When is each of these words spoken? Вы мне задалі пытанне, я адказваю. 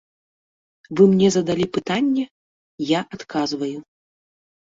Вы 0.99 1.03
мне 1.11 1.29
задалі 1.35 1.65
пытанне, 1.77 2.25
я 2.89 2.99
адказваю. 3.19 3.79